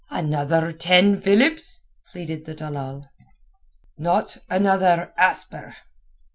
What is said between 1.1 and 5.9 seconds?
philips?" pleaded the dalal. "Not another asper."